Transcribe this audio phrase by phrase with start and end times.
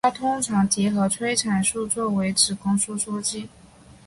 [0.03, 3.47] 它通常结合催产素作为子宫收缩剂。